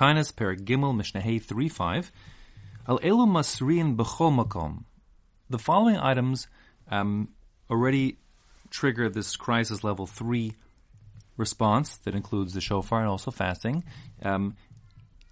[0.00, 2.12] Taanis Paragimel Mishnah 3 5.
[2.88, 4.84] Al Elu Masriin B'chol Makom.
[5.50, 6.48] The following items
[6.90, 7.28] um,
[7.68, 8.16] already
[8.70, 10.54] trigger this crisis level 3
[11.36, 13.84] response that includes the shofar and also fasting,
[14.22, 14.56] um,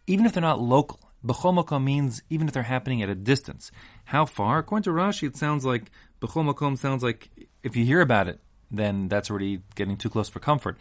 [0.06, 1.00] even if they're not local.
[1.24, 3.70] B'chol Makom means even if they're happening at a distance.
[4.04, 4.58] How far?
[4.58, 5.90] According to Rashi, it sounds like
[6.20, 7.30] B'chol Makom sounds like
[7.62, 8.38] if you hear about it,
[8.70, 10.76] then that's already getting too close for comfort.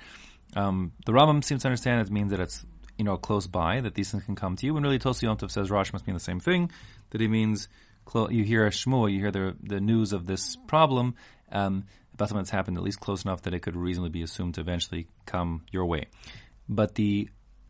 [0.58, 2.66] Um, the Rambam seems to understand it means that it's
[2.98, 4.76] you know close by that these things can come to you.
[4.76, 6.72] And really, Tosfos Yom Tov says Rashi must mean the same thing.
[7.12, 7.70] That he means
[8.06, 11.16] clo- you hear a shmua, you hear the the news of this problem
[11.52, 14.56] um, about something that's happened at least close enough that it could reasonably be assumed
[14.56, 16.08] to eventually come your way.
[16.68, 17.30] But the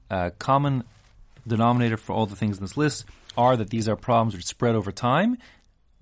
[0.10, 0.84] uh, common
[1.46, 3.06] denominator for all the things in this list
[3.38, 5.38] are that these are problems which spread over time,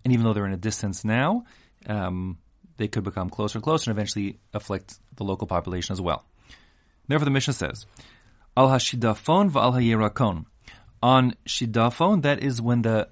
[0.04, 1.46] and even though they're in a distance now,
[1.88, 2.38] um,
[2.78, 6.26] they could become closer and closer and eventually afflict the local population as well.
[7.08, 7.86] Therefore, the Mishnah says,
[8.58, 10.46] Al hashidafon v'al hayerakon.
[11.04, 13.10] On shidafon, that is when the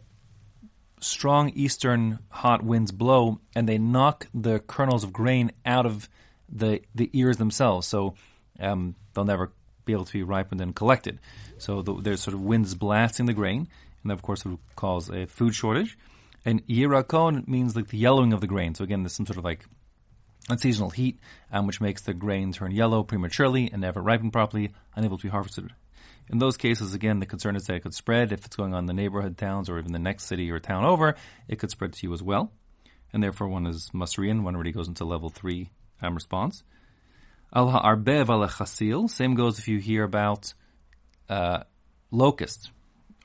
[0.99, 6.07] strong eastern hot winds blow and they knock the kernels of grain out of
[6.49, 7.87] the the ears themselves.
[7.87, 8.15] So
[8.59, 9.51] um, they'll never
[9.85, 11.19] be able to be ripened and collected.
[11.57, 13.67] So the, there's sort of winds blasting the grain,
[14.03, 15.97] and of course it would cause a food shortage.
[16.45, 18.75] And yirakon means like the yellowing of the grain.
[18.75, 19.65] So again, there's some sort of like
[20.49, 21.19] unseasonal heat,
[21.51, 25.29] um, which makes the grain turn yellow prematurely and never ripen properly, unable to be
[25.29, 25.71] harvested.
[26.29, 28.31] In those cases, again, the concern is that it could spread.
[28.31, 30.85] If it's going on in the neighborhood towns or even the next city or town
[30.85, 31.15] over,
[31.47, 32.51] it could spread to you as well.
[33.11, 35.69] And therefore, one is Masrian, one already goes into level three
[36.01, 36.63] um, response.
[37.53, 39.07] Al ha'arbev al.
[39.07, 40.53] Same goes if you hear about
[41.29, 41.63] uh,
[42.09, 42.71] locusts.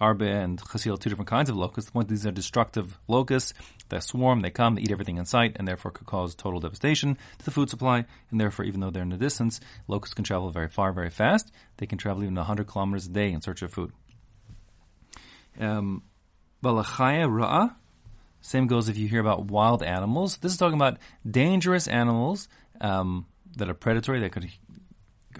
[0.00, 1.92] Arbe and chasil, two different kinds of locusts.
[1.92, 3.52] One, these are destructive locusts.
[3.88, 7.16] They swarm, they come, they eat everything in sight, and therefore could cause total devastation
[7.38, 8.04] to the food supply.
[8.30, 11.50] And therefore, even though they're in the distance, locusts can travel very far, very fast.
[11.78, 13.92] They can travel even 100 kilometers a day in search of food.
[15.58, 16.02] Um,
[16.62, 17.74] Ra'ah.
[18.40, 20.36] Same goes if you hear about wild animals.
[20.38, 22.48] This is talking about dangerous animals
[22.80, 23.26] um,
[23.56, 24.48] that are predatory, that could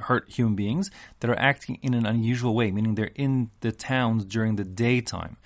[0.00, 0.91] hurt human beings
[1.21, 5.37] that are acting in an unusual way, meaning they're in the towns during the daytime.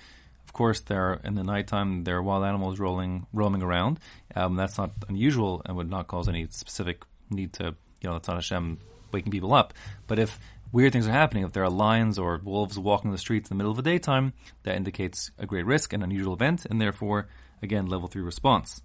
[0.45, 3.99] Of course, there in the nighttime there are wild animals rolling roaming around.
[4.35, 8.27] Um, that's not unusual and would not cause any specific need to you know that's
[8.27, 8.77] not Hashem
[9.11, 9.73] waking people up.
[10.05, 10.39] But if
[10.71, 13.63] weird things are happening, if there are lions or wolves walking the streets in the
[13.63, 14.33] middle of the daytime,
[14.63, 17.27] that indicates a great risk, an unusual event, and therefore
[17.61, 18.81] again level three response.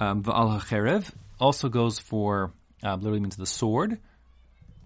[0.00, 2.52] Um, Va'al also goes for
[2.86, 3.98] uh, literally means the sword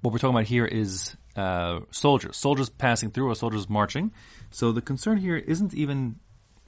[0.01, 4.13] what we're talking about here is uh, soldiers, soldiers passing through or soldiers marching.
[4.51, 6.17] So the concern here isn't even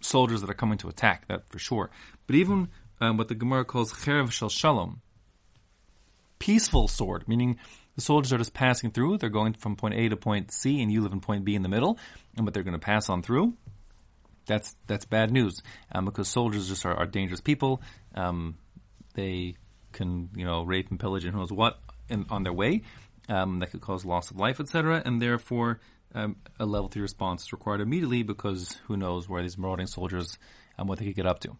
[0.01, 1.91] soldiers that are coming to attack, that for sure,
[2.27, 2.69] but even
[3.01, 5.01] um, what the Gemara calls cherev shel shalom,
[6.39, 7.59] peaceful sword, meaning
[7.95, 9.19] the soldiers are just passing through.
[9.19, 11.63] They're going from point A to point C, and you live in point B in
[11.63, 11.99] the middle,
[12.37, 13.55] and but they're going to pass on through.
[14.47, 17.81] That's that's bad news um, because soldiers just are, are dangerous people.
[18.15, 18.57] Um,
[19.15, 19.57] they
[19.93, 22.83] can you know rape and pillage and who knows what in, on their way
[23.29, 25.81] um, that could cause loss of life, etc., and therefore
[26.15, 30.39] um, a level three response is required immediately because who knows where these marauding soldiers
[30.79, 31.57] and what they could get up to.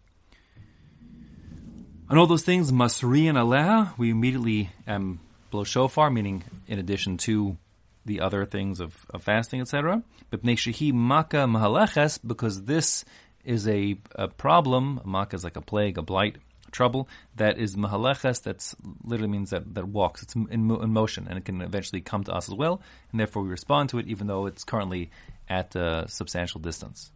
[2.09, 5.19] On all those things, Masri and Aleha, we immediately um,
[5.49, 7.57] blow shofar, meaning in addition to
[8.05, 10.03] the other things of, of fasting, etc.
[10.29, 13.05] But Shehi Maka Mahaleches, because this
[13.43, 16.37] is a, a problem, Maka is like a plague, a blight,
[16.73, 17.07] trouble
[17.37, 18.73] that is mahaleches, that
[19.03, 20.23] literally means that, that walks.
[20.23, 22.81] It's in, in, motion and it can eventually come to us as well.
[23.11, 25.11] And therefore we respond to it even though it's currently
[25.47, 27.11] at a substantial distance.